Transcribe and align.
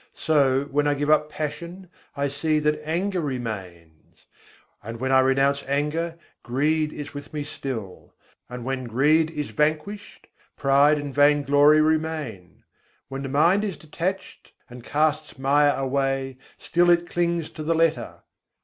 So, 0.15 0.63
when 0.71 0.87
I 0.87 0.95
give 0.95 1.11
up 1.11 1.29
passion, 1.29 1.87
I 2.17 2.27
see 2.27 2.57
that 2.57 2.81
anger 2.83 3.21
remains; 3.21 4.25
And 4.81 4.99
when 4.99 5.11
I 5.11 5.19
renounce 5.19 5.63
anger, 5.67 6.17
greed 6.41 6.91
is 6.91 7.13
with 7.13 7.31
me 7.35 7.43
still; 7.43 8.15
And 8.49 8.65
when 8.65 8.85
greed 8.85 9.29
is 9.29 9.51
vanquished, 9.51 10.25
pride 10.57 10.97
and 10.97 11.13
vainglory 11.13 11.81
remain; 11.81 12.63
When 13.09 13.21
the 13.21 13.29
mind 13.29 13.63
is 13.63 13.77
detached 13.77 14.53
and 14.67 14.83
casts 14.83 15.37
Maya 15.37 15.75
away, 15.79 16.39
still 16.57 16.89
it 16.89 17.07
clings 17.07 17.51
to 17.51 17.61
the 17.61 17.75
letter. 17.75 18.23